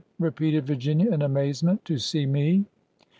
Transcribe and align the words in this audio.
repeated 0.17 0.65
Virginia, 0.65 1.11
in 1.13 1.21
amazement. 1.21 1.85
"To 1.85 1.99
see 1.99 2.25
me 2.25 2.65